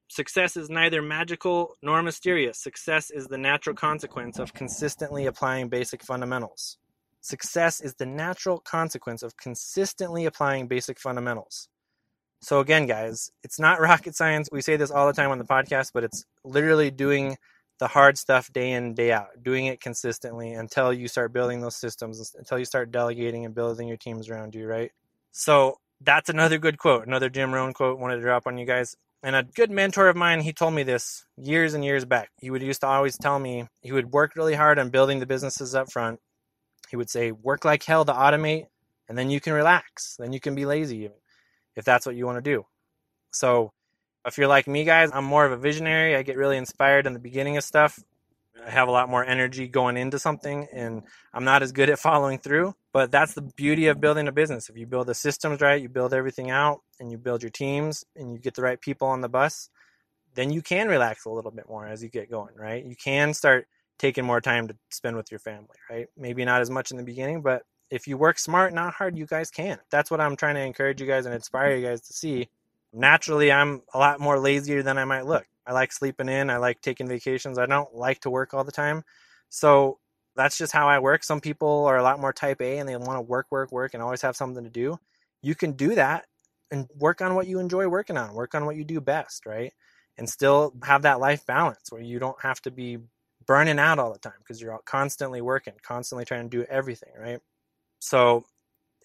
Success 0.09 0.57
is 0.57 0.71
neither 0.71 1.03
magical 1.03 1.75
nor 1.83 2.03
mysterious. 2.03 2.63
Success 2.63 3.11
is 3.11 3.27
the 3.27 3.39
natural 3.39 3.75
consequence 3.75 4.39
of 4.39 4.55
consistently 4.55 5.27
applying 5.27 5.69
basic 5.69 6.03
fundamentals. 6.03 6.79
Success 7.21 7.81
is 7.81 7.95
the 7.95 8.07
natural 8.07 8.59
consequence 8.61 9.25
of 9.25 9.37
consistently 9.37 10.27
applying 10.27 10.69
basic 10.69 11.01
fundamentals. 11.01 11.69
So 12.41 12.61
again, 12.61 12.87
guys, 12.87 13.31
it's 13.43 13.59
not 13.59 13.81
rocket 13.81 14.15
science. 14.15 14.49
We 14.51 14.63
say 14.63 14.77
this 14.77 14.91
all 14.91 15.07
the 15.07 15.13
time 15.13 15.31
on 15.31 15.39
the 15.39 15.45
podcast, 15.45 15.91
but 15.93 16.05
it's 16.05 16.25
literally 16.45 16.91
doing 16.91 17.37
the 17.79 17.89
hard 17.89 18.17
stuff 18.17 18.53
day 18.53 18.73
in 18.73 18.95
day 18.95 19.13
out, 19.13 19.29
doing 19.43 19.67
it 19.67 19.81
consistently 19.81 20.55
until 20.55 20.93
you 20.93 21.09
start 21.09 21.33
building 21.33 21.61
those 21.61 21.77
systems, 21.77 22.35
until 22.37 22.59
you 22.59 22.65
start 22.65 22.91
delegating 22.91 23.45
and 23.45 23.55
building 23.55 23.87
your 23.89 23.99
teams 23.99 24.31
around 24.31 24.55
you, 24.55 24.67
right? 24.67 24.93
So 25.33 25.79
that's 26.01 26.29
another 26.29 26.59
good 26.59 26.79
quote, 26.79 27.07
another 27.07 27.29
Jim 27.29 27.53
Rohn 27.53 27.73
quote. 27.73 27.99
Wanted 27.99 28.17
to 28.17 28.23
drop 28.23 28.47
on 28.47 28.59
you 28.59 28.67
guys. 28.67 28.97
And 29.23 29.35
a 29.35 29.43
good 29.43 29.71
mentor 29.71 30.09
of 30.09 30.17
mine, 30.17 30.41
he 30.41 30.53
told 30.53 30.75
me 30.75 30.85
this 30.85 31.25
years 31.37 31.75
and 31.75 31.85
years 31.85 32.05
back. 32.05 32.31
He 32.39 32.51
would 32.51 32.63
used 32.63 32.83
to 32.83 32.87
always 32.87 33.19
tell 33.19 33.39
me 33.39 33.67
he 33.81 33.93
would 33.93 34.13
work 34.13 34.37
really 34.37 34.55
hard 34.55 34.79
on 34.79 34.91
building 34.91 35.19
the 35.19 35.27
businesses 35.27 35.75
up 35.75 35.91
front. 35.91 36.21
He 36.89 36.97
would 36.97 37.11
say, 37.11 37.33
"Work 37.33 37.65
like 37.65 37.83
hell 37.83 38.05
to 38.05 38.13
automate, 38.13 38.67
and 39.09 39.19
then 39.19 39.31
you 39.31 39.41
can 39.41 39.53
relax. 39.53 40.17
Then 40.19 40.33
you 40.33 40.41
can 40.41 40.55
be 40.55 40.65
lazy 40.65 41.11
if 41.77 41.85
that's 41.85 42.07
what 42.07 42.17
you 42.17 42.27
want 42.27 42.43
to 42.43 42.51
do. 42.51 42.67
So 43.31 43.73
if 44.25 44.39
you're 44.39 44.49
like 44.49 44.67
me, 44.67 44.85
guys, 44.85 45.11
I'm 45.13 45.25
more 45.25 45.45
of 45.45 45.53
a 45.53 45.57
visionary. 45.57 46.17
I 46.17 46.23
get 46.23 46.37
really 46.37 46.57
inspired 46.57 47.07
in 47.07 47.13
the 47.13 47.19
beginning 47.19 47.57
of 47.57 47.65
stuff. 47.65 47.99
I 48.67 48.71
have 48.71 48.89
a 48.89 48.91
lot 48.91 49.09
more 49.09 49.25
energy 49.25 49.69
going 49.69 49.97
into 49.97 50.19
something, 50.19 50.67
and 50.73 51.03
I'm 51.33 51.45
not 51.45 51.63
as 51.63 51.73
good 51.73 51.91
at 51.91 51.99
following 51.99 52.39
through. 52.39 52.75
But 52.93 53.13
that's 53.13 53.35
the 53.35 53.43
beauty 53.43 53.87
of 53.89 54.01
building 54.01 54.27
a 54.27 54.33
business. 54.33 54.69
If 54.69 54.77
you 54.77 54.87
build 54.87 55.07
the 55.07 55.15
systems 55.15 55.61
right, 55.61 55.81
you 55.81 55.89
build 55.89 56.15
everything 56.15 56.51
out, 56.51 56.81
and 56.99 57.13
you 57.13 57.19
build 57.19 57.43
your 57.43 57.51
teams, 57.51 58.05
and 58.17 58.33
you 58.33 58.39
get 58.39 58.55
the 58.55 58.63
right 58.63 58.81
people 58.81 59.09
on 59.09 59.21
the 59.21 59.29
bus, 59.29 59.69
then 60.35 60.51
you 60.51 60.63
can 60.63 60.89
relax 60.89 61.25
a 61.27 61.31
little 61.31 61.51
bit 61.51 61.69
more 61.69 61.87
as 61.87 62.03
you 62.03 62.09
get 62.09 62.31
going, 62.31 62.55
right? 62.57 62.85
You 62.85 62.97
can 62.97 63.35
start 63.35 63.69
taking 63.99 64.25
more 64.25 64.41
time 64.41 64.69
to 64.69 64.77
spend 64.91 65.17
with 65.17 65.31
your 65.31 65.41
family, 65.41 65.77
right? 65.91 66.09
Maybe 66.17 66.45
not 66.45 66.61
as 66.61 66.71
much 66.71 66.91
in 66.91 66.97
the 66.97 67.03
beginning, 67.03 67.43
but 67.43 67.63
if 67.91 68.07
you 68.07 68.17
work 68.17 68.39
smart, 68.39 68.75
not 68.75 68.95
hard, 68.95 69.17
you 69.17 69.27
guys 69.27 69.51
can. 69.51 69.79
That's 69.91 70.11
what 70.11 70.21
I'm 70.21 70.37
trying 70.37 70.57
to 70.57 70.63
encourage 70.63 71.01
you 71.01 71.07
guys 71.07 71.27
and 71.27 71.35
inspire 71.35 71.77
you 71.77 71.87
guys 71.87 72.01
to 72.03 72.13
see. 72.13 72.49
Naturally, 72.93 73.53
I'm 73.53 73.83
a 73.95 73.99
lot 73.99 74.21
more 74.21 74.39
lazier 74.39 74.83
than 74.83 74.99
I 74.99 75.05
might 75.05 75.27
look. 75.27 75.47
I 75.67 75.73
like 75.73 75.93
sleeping 75.93 76.29
in, 76.29 76.51
I 76.51 76.59
like 76.59 76.81
taking 76.81 77.09
vacations. 77.09 77.59
I 77.59 77.67
don't 77.67 77.95
like 77.95 78.21
to 78.21 78.31
work 78.31 78.55
all 78.55 78.65
the 78.65 78.73
time. 78.73 79.05
So 79.49 79.99
that's 80.37 80.59
just 80.59 80.73
how 80.73 80.89
I 80.89 80.99
work. 80.99 81.25
Some 81.25 81.41
people 81.41 81.87
are 81.87 81.97
a 81.97 82.03
lot 82.03 82.21
more 82.21 82.33
type 82.33 82.61
A 82.61 82.79
and 82.79 82.89
they 82.89 82.97
want 82.97 83.19
to 83.19 83.23
work, 83.23 83.47
work, 83.51 83.73
work 83.73 83.95
and 83.95 84.03
always 84.03 84.23
have 84.23 84.37
something 84.37 84.65
to 84.65 84.71
do. 84.71 84.99
You 85.43 85.55
can 85.55 85.73
do 85.73 85.95
that 85.95 86.27
and 86.71 86.89
work 86.97 87.21
on 87.21 87.35
what 87.35 87.47
you 87.47 87.59
enjoy 87.59 87.89
working 87.89 88.17
on, 88.17 88.35
work 88.35 88.55
on 88.55 88.67
what 88.67 88.77
you 88.77 88.85
do 88.85 89.01
best, 89.01 89.47
right? 89.47 89.73
And 90.19 90.29
still 90.29 90.75
have 90.83 91.03
that 91.03 91.21
life 91.21 91.47
balance 91.47 91.91
where 91.91 92.03
you 92.03 92.19
don't 92.19 92.41
have 92.43 92.61
to 92.63 92.71
be 92.71 92.99
burning 93.47 93.79
out 93.79 93.99
all 93.99 94.13
the 94.13 94.19
time 94.19 94.33
because 94.39 94.61
you're 94.61 94.79
constantly 94.85 95.41
working, 95.41 95.75
constantly 95.83 96.25
trying 96.25 96.49
to 96.49 96.57
do 96.57 96.65
everything, 96.65 97.13
right? 97.19 97.41
So, 97.99 98.45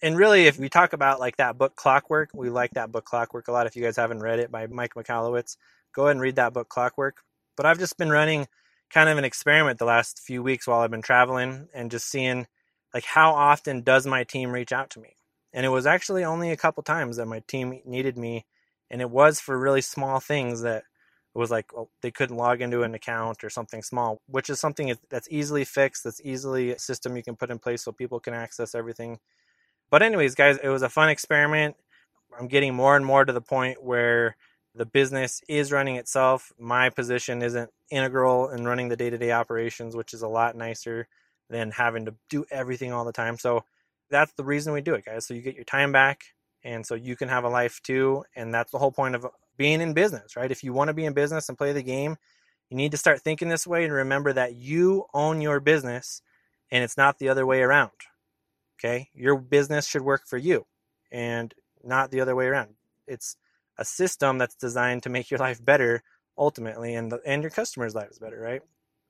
and 0.02 0.16
really, 0.16 0.46
if 0.46 0.58
we 0.58 0.68
talk 0.68 0.92
about 0.92 1.20
like 1.20 1.36
that 1.36 1.58
book 1.58 1.76
Clockwork, 1.76 2.30
we 2.34 2.50
like 2.50 2.72
that 2.72 2.92
book 2.92 3.04
Clockwork 3.04 3.48
a 3.48 3.52
lot. 3.52 3.66
If 3.66 3.76
you 3.76 3.82
guys 3.82 3.96
haven't 3.96 4.20
read 4.20 4.38
it 4.40 4.50
by 4.50 4.66
Mike 4.66 4.94
Michalowicz, 4.94 5.56
go 5.94 6.04
ahead 6.04 6.12
and 6.12 6.20
read 6.20 6.36
that 6.36 6.52
book 6.52 6.68
Clockwork. 6.68 7.18
But 7.56 7.66
I've 7.66 7.78
just 7.78 7.96
been 7.98 8.10
running 8.10 8.46
kind 8.92 9.08
of 9.08 9.18
an 9.18 9.24
experiment 9.24 9.78
the 9.78 9.84
last 9.84 10.20
few 10.20 10.42
weeks 10.42 10.66
while 10.66 10.80
I've 10.80 10.90
been 10.90 11.02
traveling 11.02 11.68
and 11.74 11.90
just 11.90 12.08
seeing 12.10 12.46
like 12.92 13.04
how 13.04 13.32
often 13.32 13.80
does 13.82 14.06
my 14.06 14.24
team 14.24 14.50
reach 14.50 14.70
out 14.70 14.90
to 14.90 15.00
me 15.00 15.16
and 15.52 15.64
it 15.64 15.70
was 15.70 15.86
actually 15.86 16.24
only 16.24 16.50
a 16.50 16.56
couple 16.56 16.82
times 16.82 17.16
that 17.16 17.26
my 17.26 17.40
team 17.48 17.80
needed 17.86 18.18
me 18.18 18.44
and 18.90 19.00
it 19.00 19.08
was 19.10 19.40
for 19.40 19.58
really 19.58 19.80
small 19.80 20.20
things 20.20 20.60
that 20.62 20.84
it 21.34 21.38
was 21.38 21.50
like 21.50 21.72
well, 21.74 21.88
they 22.02 22.10
couldn't 22.10 22.36
log 22.36 22.60
into 22.60 22.82
an 22.82 22.94
account 22.94 23.42
or 23.44 23.50
something 23.50 23.82
small 23.82 24.20
which 24.26 24.50
is 24.50 24.60
something 24.60 24.94
that's 25.10 25.28
easily 25.30 25.64
fixed 25.64 26.04
that's 26.04 26.20
easily 26.24 26.72
a 26.72 26.78
system 26.78 27.16
you 27.16 27.22
can 27.22 27.36
put 27.36 27.50
in 27.50 27.58
place 27.58 27.84
so 27.84 27.92
people 27.92 28.20
can 28.20 28.34
access 28.34 28.74
everything 28.74 29.18
but 29.90 30.02
anyways 30.02 30.34
guys 30.34 30.58
it 30.62 30.68
was 30.68 30.82
a 30.82 30.88
fun 30.88 31.08
experiment 31.08 31.76
i'm 32.38 32.48
getting 32.48 32.74
more 32.74 32.96
and 32.96 33.06
more 33.06 33.24
to 33.24 33.32
the 33.32 33.40
point 33.40 33.82
where 33.82 34.36
the 34.74 34.86
business 34.86 35.42
is 35.48 35.72
running 35.72 35.96
itself 35.96 36.52
my 36.58 36.90
position 36.90 37.42
isn't 37.42 37.70
integral 37.90 38.48
in 38.50 38.64
running 38.64 38.88
the 38.88 38.96
day-to-day 38.96 39.32
operations 39.32 39.96
which 39.96 40.14
is 40.14 40.22
a 40.22 40.28
lot 40.28 40.56
nicer 40.56 41.06
than 41.50 41.70
having 41.70 42.06
to 42.06 42.14
do 42.30 42.44
everything 42.50 42.92
all 42.92 43.04
the 43.04 43.12
time 43.12 43.36
so 43.36 43.64
that's 44.12 44.32
the 44.34 44.44
reason 44.44 44.72
we 44.72 44.82
do 44.82 44.94
it, 44.94 45.04
guys. 45.04 45.26
So 45.26 45.34
you 45.34 45.40
get 45.40 45.56
your 45.56 45.64
time 45.64 45.90
back 45.90 46.22
and 46.62 46.86
so 46.86 46.94
you 46.94 47.16
can 47.16 47.28
have 47.28 47.42
a 47.42 47.48
life 47.48 47.80
too. 47.82 48.24
And 48.36 48.54
that's 48.54 48.70
the 48.70 48.78
whole 48.78 48.92
point 48.92 49.16
of 49.16 49.26
being 49.56 49.80
in 49.80 49.94
business, 49.94 50.36
right? 50.36 50.50
If 50.50 50.64
you 50.64 50.72
want 50.72 50.88
to 50.88 50.94
be 50.94 51.04
in 51.04 51.12
business 51.12 51.48
and 51.48 51.58
play 51.58 51.72
the 51.72 51.82
game, 51.82 52.16
you 52.70 52.76
need 52.76 52.92
to 52.92 52.98
start 52.98 53.20
thinking 53.20 53.48
this 53.48 53.66
way 53.66 53.84
and 53.84 53.92
remember 53.92 54.32
that 54.32 54.54
you 54.54 55.04
own 55.12 55.40
your 55.40 55.60
business 55.60 56.22
and 56.70 56.82
it's 56.82 56.96
not 56.96 57.18
the 57.18 57.28
other 57.28 57.44
way 57.44 57.60
around. 57.60 57.90
Okay? 58.78 59.10
Your 59.14 59.36
business 59.36 59.86
should 59.86 60.02
work 60.02 60.22
for 60.26 60.38
you 60.38 60.66
and 61.10 61.54
not 61.84 62.10
the 62.10 62.20
other 62.20 62.34
way 62.34 62.46
around. 62.46 62.74
It's 63.06 63.36
a 63.78 63.84
system 63.84 64.38
that's 64.38 64.54
designed 64.54 65.02
to 65.02 65.10
make 65.10 65.30
your 65.30 65.38
life 65.48 65.62
better 65.64 66.02
ultimately 66.38 66.94
and 66.94 67.12
the, 67.12 67.20
and 67.26 67.42
your 67.42 67.50
customers' 67.50 67.94
lives 67.94 68.18
better, 68.18 68.40
right? 68.40 68.62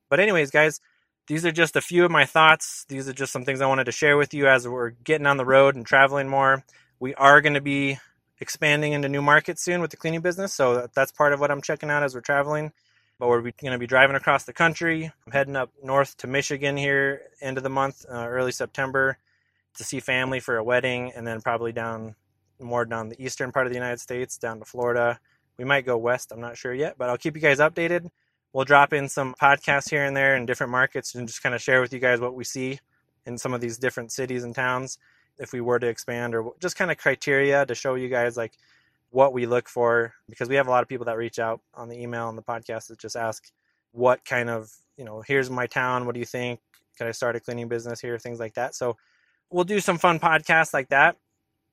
But 0.09 0.19
anyways, 0.19 0.51
guys, 0.51 0.81
these 1.27 1.45
are 1.45 1.51
just 1.51 1.77
a 1.77 1.81
few 1.81 2.03
of 2.03 2.11
my 2.11 2.25
thoughts. 2.25 2.85
These 2.89 3.07
are 3.07 3.13
just 3.13 3.31
some 3.31 3.45
things 3.45 3.61
I 3.61 3.67
wanted 3.67 3.85
to 3.85 3.93
share 3.93 4.17
with 4.17 4.33
you 4.33 4.47
as 4.47 4.67
we're 4.67 4.89
getting 4.89 5.25
on 5.25 5.37
the 5.37 5.45
road 5.45 5.75
and 5.75 5.85
traveling 5.85 6.27
more. 6.27 6.65
We 6.99 7.15
are 7.15 7.39
going 7.39 7.53
to 7.53 7.61
be 7.61 7.97
expanding 8.39 8.93
into 8.93 9.09
new 9.09 9.21
markets 9.21 9.63
soon 9.63 9.81
with 9.81 9.91
the 9.91 9.97
cleaning 9.97 10.21
business, 10.21 10.53
so 10.53 10.87
that's 10.93 11.11
part 11.11 11.33
of 11.33 11.39
what 11.39 11.51
I'm 11.51 11.61
checking 11.61 11.89
out 11.89 12.03
as 12.03 12.15
we're 12.15 12.21
traveling. 12.21 12.71
But 13.19 13.29
we're 13.29 13.41
going 13.41 13.71
to 13.71 13.77
be 13.77 13.87
driving 13.87 14.15
across 14.15 14.43
the 14.43 14.53
country. 14.53 15.11
I'm 15.25 15.31
heading 15.31 15.55
up 15.55 15.71
north 15.81 16.17
to 16.17 16.27
Michigan 16.27 16.75
here, 16.75 17.21
end 17.41 17.57
of 17.57 17.63
the 17.63 17.69
month, 17.69 18.05
uh, 18.11 18.27
early 18.27 18.51
September, 18.51 19.17
to 19.77 19.83
see 19.83 19.99
family 19.99 20.39
for 20.39 20.57
a 20.57 20.63
wedding, 20.63 21.11
and 21.15 21.25
then 21.25 21.41
probably 21.41 21.71
down 21.71 22.15
more 22.59 22.85
down 22.85 23.09
the 23.09 23.23
eastern 23.23 23.51
part 23.51 23.67
of 23.67 23.71
the 23.71 23.77
United 23.77 23.99
States, 23.99 24.37
down 24.37 24.59
to 24.59 24.65
Florida. 24.65 25.19
We 25.57 25.65
might 25.65 25.85
go 25.85 25.97
west, 25.97 26.31
I'm 26.31 26.41
not 26.41 26.57
sure 26.57 26.73
yet, 26.73 26.95
but 26.97 27.09
I'll 27.09 27.17
keep 27.17 27.35
you 27.35 27.41
guys 27.41 27.59
updated 27.59 28.09
we'll 28.53 28.65
drop 28.65 28.93
in 28.93 29.09
some 29.09 29.33
podcasts 29.33 29.89
here 29.89 30.05
and 30.05 30.15
there 30.15 30.35
in 30.35 30.45
different 30.45 30.71
markets 30.71 31.15
and 31.15 31.27
just 31.27 31.43
kind 31.43 31.53
of 31.53 31.61
share 31.61 31.81
with 31.81 31.91
you 31.91 31.99
guys 31.99 32.21
what 32.21 32.35
we 32.35 32.43
see 32.43 32.79
in 33.25 33.37
some 33.37 33.53
of 33.53 33.59
these 33.59 33.77
different 33.77 34.11
cities 34.11 34.43
and 34.43 34.55
towns 34.55 34.97
if 35.39 35.51
we 35.53 35.61
were 35.61 35.79
to 35.79 35.87
expand 35.87 36.35
or 36.35 36.51
just 36.59 36.75
kind 36.75 36.91
of 36.91 36.97
criteria 36.97 37.65
to 37.65 37.75
show 37.75 37.95
you 37.95 38.09
guys 38.09 38.37
like 38.37 38.53
what 39.09 39.33
we 39.33 39.45
look 39.45 39.69
for 39.69 40.13
because 40.29 40.49
we 40.49 40.55
have 40.55 40.67
a 40.67 40.71
lot 40.71 40.81
of 40.81 40.89
people 40.89 41.05
that 41.05 41.17
reach 41.17 41.39
out 41.39 41.61
on 41.73 41.89
the 41.89 41.99
email 41.99 42.29
and 42.29 42.37
the 42.37 42.43
podcast 42.43 42.87
that 42.87 42.99
just 42.99 43.15
ask 43.15 43.51
what 43.91 44.25
kind 44.25 44.49
of 44.49 44.71
you 44.97 45.05
know 45.05 45.21
here's 45.25 45.49
my 45.49 45.67
town 45.67 46.05
what 46.05 46.13
do 46.13 46.19
you 46.19 46.25
think? 46.25 46.59
Can 46.97 47.07
i 47.07 47.11
start 47.11 47.35
a 47.35 47.39
cleaning 47.39 47.67
business 47.67 47.99
here? 47.99 48.17
things 48.17 48.39
like 48.39 48.55
that. 48.55 48.75
So 48.75 48.97
we'll 49.49 49.63
do 49.63 49.79
some 49.79 49.97
fun 49.97 50.19
podcasts 50.19 50.73
like 50.73 50.89
that. 50.89 51.17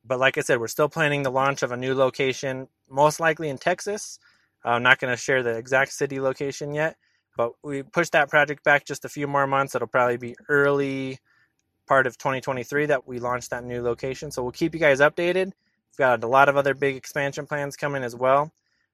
But 0.05 0.19
like 0.19 0.39
i 0.39 0.41
said 0.41 0.61
we're 0.61 0.69
still 0.69 0.89
planning 0.89 1.23
the 1.23 1.31
launch 1.31 1.63
of 1.63 1.73
a 1.73 1.77
new 1.77 1.95
location 1.95 2.69
most 2.89 3.21
likely 3.21 3.49
in 3.49 3.59
texas. 3.59 4.19
I'm 4.65 4.83
not 4.83 4.99
going 4.99 5.11
to 5.11 5.17
share 5.17 5.43
the 5.43 5.57
exact 5.57 5.93
city 5.93 6.21
location 6.21 6.75
yet, 6.75 6.97
but 7.35 7.53
we 7.63 7.83
pushed 7.83 8.13
that 8.13 8.29
project 8.29 8.63
back 8.63 8.85
just 8.85 9.07
a 9.07 9.09
few 9.09 9.27
more 9.27 9.47
months. 9.47 9.75
It'll 9.75 9.89
probably 9.89 10.19
be 10.19 10.37
early 10.51 11.19
part 11.91 12.07
of 12.07 12.17
2023 12.19 12.87
that 12.87 13.09
we 13.09 13.19
launched 13.19 13.51
that 13.51 13.65
new 13.65 13.83
location. 13.83 14.31
So 14.31 14.45
we'll 14.45 14.53
keep 14.53 14.75
you 14.75 14.79
guys 14.79 15.01
updated. 15.01 15.47
We've 15.47 15.99
got 15.99 16.23
a 16.23 16.29
lot 16.29 16.49
of 16.49 16.57
other 16.57 16.73
big 16.73 16.95
expansion 16.95 17.47
plans 17.47 17.75
coming 17.75 18.05
as 18.05 18.15
well. 18.15 18.53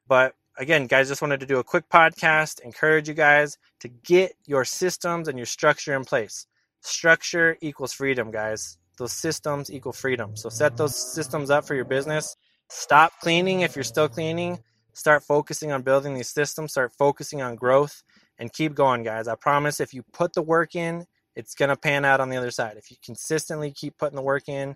But 0.08 0.34
again, 0.56 0.86
guys, 0.86 1.08
just 1.08 1.20
wanted 1.20 1.40
to 1.40 1.46
do 1.46 1.58
a 1.58 1.64
quick 1.64 1.90
podcast, 1.90 2.62
encourage 2.62 3.06
you 3.06 3.12
guys 3.12 3.58
to 3.80 3.88
get 3.88 4.32
your 4.46 4.64
systems 4.64 5.28
and 5.28 5.38
your 5.38 5.44
structure 5.44 5.94
in 5.94 6.06
place. 6.06 6.46
Structure 6.80 7.58
equals 7.60 7.92
freedom, 7.92 8.30
guys. 8.30 8.78
Those 8.96 9.12
systems 9.12 9.70
equal 9.70 9.92
freedom. 9.92 10.34
So 10.34 10.48
set 10.48 10.78
those 10.78 10.96
systems 10.96 11.50
up 11.50 11.66
for 11.66 11.74
your 11.74 11.84
business. 11.84 12.34
Stop 12.70 13.12
cleaning 13.20 13.60
if 13.60 13.76
you're 13.76 13.84
still 13.84 14.08
cleaning 14.08 14.58
Start 14.96 15.22
focusing 15.22 15.72
on 15.72 15.82
building 15.82 16.14
these 16.14 16.30
systems, 16.30 16.70
start 16.70 16.90
focusing 16.90 17.42
on 17.42 17.54
growth, 17.54 18.02
and 18.38 18.50
keep 18.50 18.74
going, 18.74 19.02
guys. 19.02 19.28
I 19.28 19.34
promise 19.34 19.78
if 19.78 19.92
you 19.92 20.02
put 20.14 20.32
the 20.32 20.40
work 20.40 20.74
in, 20.74 21.04
it's 21.36 21.54
going 21.54 21.68
to 21.68 21.76
pan 21.76 22.04
out 22.04 22.20
on 22.20 22.30
the 22.30 22.36
other 22.36 22.50
side. 22.50 22.76
If 22.78 22.90
you 22.90 22.96
consistently 23.04 23.70
keep 23.70 23.98
putting 23.98 24.16
the 24.16 24.22
work 24.22 24.48
in 24.48 24.74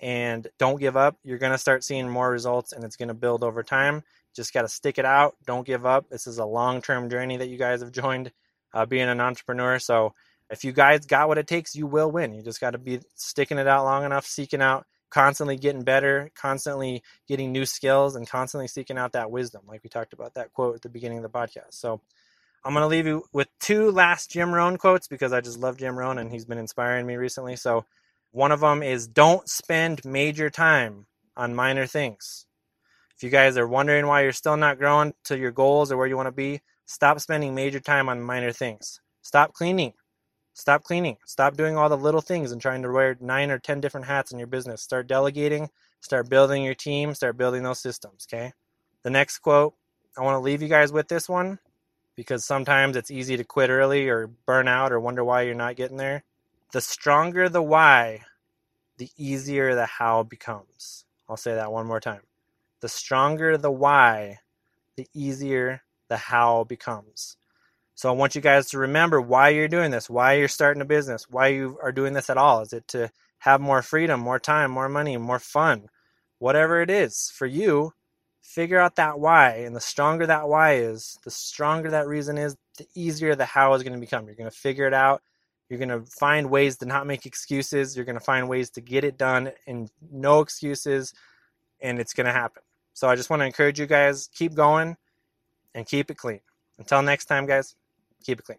and 0.00 0.46
don't 0.58 0.80
give 0.80 0.96
up, 0.96 1.16
you're 1.22 1.38
going 1.38 1.52
to 1.52 1.58
start 1.58 1.84
seeing 1.84 2.08
more 2.08 2.28
results 2.28 2.72
and 2.72 2.84
it's 2.84 2.96
going 2.96 3.08
to 3.08 3.14
build 3.14 3.44
over 3.44 3.62
time. 3.62 4.02
Just 4.34 4.52
got 4.52 4.62
to 4.62 4.68
stick 4.68 4.98
it 4.98 5.04
out. 5.04 5.36
Don't 5.46 5.66
give 5.66 5.86
up. 5.86 6.10
This 6.10 6.26
is 6.26 6.38
a 6.38 6.44
long 6.44 6.82
term 6.82 7.08
journey 7.08 7.36
that 7.36 7.48
you 7.48 7.56
guys 7.56 7.80
have 7.80 7.92
joined 7.92 8.32
uh, 8.74 8.84
being 8.84 9.08
an 9.08 9.20
entrepreneur. 9.20 9.78
So 9.78 10.14
if 10.50 10.64
you 10.64 10.72
guys 10.72 11.06
got 11.06 11.28
what 11.28 11.38
it 11.38 11.46
takes, 11.46 11.76
you 11.76 11.86
will 11.86 12.10
win. 12.10 12.34
You 12.34 12.42
just 12.42 12.60
got 12.60 12.70
to 12.70 12.78
be 12.78 13.00
sticking 13.14 13.58
it 13.58 13.68
out 13.68 13.84
long 13.84 14.04
enough, 14.04 14.26
seeking 14.26 14.60
out 14.60 14.86
constantly 15.12 15.56
getting 15.56 15.82
better, 15.82 16.30
constantly 16.34 17.02
getting 17.28 17.52
new 17.52 17.66
skills, 17.66 18.16
and 18.16 18.26
constantly 18.26 18.66
seeking 18.66 18.96
out 18.96 19.12
that 19.12 19.30
wisdom, 19.30 19.62
like 19.68 19.84
we 19.84 19.90
talked 19.90 20.14
about 20.14 20.34
that 20.34 20.52
quote 20.54 20.74
at 20.74 20.82
the 20.82 20.88
beginning 20.88 21.18
of 21.18 21.22
the 21.22 21.28
podcast. 21.28 21.74
So 21.74 22.00
I'm 22.64 22.74
going 22.74 22.82
to 22.82 22.88
leave 22.88 23.06
you 23.06 23.24
with 23.32 23.48
two 23.58 23.90
last 23.90 24.30
Jim 24.30 24.52
Rohn 24.52 24.76
quotes 24.76 25.08
because 25.08 25.32
I 25.32 25.40
just 25.40 25.58
love 25.58 25.78
Jim 25.78 25.98
Rohn 25.98 26.18
and 26.18 26.30
he's 26.30 26.44
been 26.44 26.58
inspiring 26.58 27.06
me 27.06 27.16
recently. 27.16 27.56
So 27.56 27.84
one 28.30 28.52
of 28.52 28.60
them 28.60 28.84
is 28.84 29.08
don't 29.08 29.48
spend 29.48 30.04
major 30.04 30.48
time 30.48 31.06
on 31.36 31.56
minor 31.56 31.86
things. 31.86 32.46
If 33.16 33.24
you 33.24 33.30
guys 33.30 33.56
are 33.56 33.66
wondering 33.66 34.06
why 34.06 34.22
you're 34.22 34.32
still 34.32 34.56
not 34.56 34.78
growing 34.78 35.12
to 35.24 35.36
your 35.36 35.50
goals 35.50 35.90
or 35.90 35.96
where 35.96 36.06
you 36.06 36.16
want 36.16 36.28
to 36.28 36.32
be, 36.32 36.60
stop 36.86 37.18
spending 37.18 37.52
major 37.54 37.80
time 37.80 38.08
on 38.08 38.22
minor 38.22 38.52
things. 38.52 39.00
Stop 39.22 39.54
cleaning. 39.54 39.94
Stop 40.54 40.84
cleaning. 40.84 41.16
Stop 41.26 41.56
doing 41.56 41.76
all 41.76 41.88
the 41.88 41.96
little 41.96 42.20
things 42.20 42.52
and 42.52 42.60
trying 42.60 42.82
to 42.82 42.92
wear 42.92 43.16
nine 43.20 43.50
or 43.50 43.58
10 43.58 43.80
different 43.80 44.06
hats 44.06 44.30
in 44.30 44.38
your 44.38 44.46
business. 44.46 44.82
Start 44.82 45.08
delegating, 45.08 45.68
start 46.00 46.28
building 46.28 46.62
your 46.62 46.74
team, 46.74 47.14
start 47.14 47.36
building 47.36 47.64
those 47.64 47.80
systems, 47.80 48.26
okay? 48.30 48.52
The 49.02 49.10
next 49.10 49.38
quote, 49.38 49.74
I 50.16 50.22
want 50.22 50.36
to 50.36 50.40
leave 50.40 50.62
you 50.62 50.68
guys 50.68 50.92
with 50.92 51.08
this 51.08 51.28
one 51.28 51.58
because 52.14 52.44
sometimes 52.44 52.96
it's 52.96 53.10
easy 53.10 53.36
to 53.36 53.44
quit 53.44 53.70
early 53.70 54.08
or 54.08 54.28
burn 54.46 54.68
out 54.68 54.92
or 54.92 55.00
wonder 55.00 55.24
why 55.24 55.42
you're 55.42 55.54
not 55.54 55.76
getting 55.76 55.96
there. 55.96 56.24
The 56.72 56.80
stronger 56.80 57.48
the 57.48 57.62
why, 57.62 58.22
the 58.98 59.10
easier 59.16 59.74
the 59.74 59.86
how 59.86 60.22
becomes. 60.22 61.04
I'll 61.28 61.36
say 61.36 61.54
that 61.54 61.72
one 61.72 61.86
more 61.86 62.00
time. 62.00 62.22
The 62.80 62.88
stronger 62.88 63.56
the 63.56 63.70
why, 63.70 64.38
the 64.96 65.06
easier 65.14 65.82
the 66.08 66.16
how 66.16 66.64
becomes. 66.64 67.36
So 67.94 68.08
I 68.08 68.12
want 68.12 68.34
you 68.34 68.40
guys 68.40 68.70
to 68.70 68.78
remember 68.78 69.20
why 69.20 69.50
you're 69.50 69.68
doing 69.68 69.90
this, 69.90 70.10
why 70.10 70.34
you're 70.34 70.48
starting 70.48 70.82
a 70.82 70.86
business, 70.86 71.28
why 71.28 71.48
you 71.48 71.78
are 71.82 71.92
doing 71.92 72.14
this 72.14 72.30
at 72.30 72.38
all. 72.38 72.60
Is 72.60 72.72
it 72.72 72.88
to 72.88 73.10
have 73.38 73.60
more 73.60 73.82
freedom, 73.82 74.20
more 74.20 74.38
time, 74.38 74.70
more 74.70 74.88
money, 74.88 75.16
more 75.16 75.38
fun? 75.38 75.88
Whatever 76.38 76.80
it 76.80 76.90
is 76.90 77.30
for 77.34 77.46
you, 77.46 77.92
figure 78.42 78.78
out 78.78 78.96
that 78.96 79.18
why. 79.18 79.50
And 79.58 79.74
the 79.74 79.80
stronger 79.80 80.26
that 80.26 80.48
why 80.48 80.74
is, 80.74 81.18
the 81.24 81.30
stronger 81.30 81.90
that 81.90 82.06
reason 82.06 82.36
is, 82.36 82.56
the 82.76 82.86
easier 82.94 83.34
the 83.34 83.44
how 83.44 83.72
is 83.74 83.82
going 83.82 83.94
to 83.94 84.00
become. 84.00 84.26
You're 84.26 84.34
going 84.34 84.50
to 84.50 84.56
figure 84.56 84.86
it 84.86 84.94
out. 84.94 85.22
You're 85.68 85.78
going 85.78 85.88
to 85.88 86.02
find 86.02 86.50
ways 86.50 86.76
to 86.78 86.86
not 86.86 87.06
make 87.06 87.24
excuses. 87.24 87.96
You're 87.96 88.04
going 88.04 88.18
to 88.18 88.24
find 88.24 88.48
ways 88.48 88.70
to 88.70 88.80
get 88.80 89.04
it 89.04 89.16
done 89.16 89.52
and 89.66 89.90
no 90.10 90.40
excuses, 90.40 91.14
and 91.80 91.98
it's 91.98 92.12
going 92.12 92.26
to 92.26 92.32
happen. 92.32 92.62
So 92.92 93.08
I 93.08 93.16
just 93.16 93.30
want 93.30 93.40
to 93.40 93.46
encourage 93.46 93.80
you 93.80 93.86
guys 93.86 94.28
keep 94.34 94.54
going 94.54 94.96
and 95.74 95.86
keep 95.86 96.10
it 96.10 96.18
clean. 96.18 96.40
Until 96.78 97.00
next 97.00 97.24
time, 97.24 97.46
guys 97.46 97.74
keep 98.22 98.38
it 98.40 98.44
clean. 98.44 98.58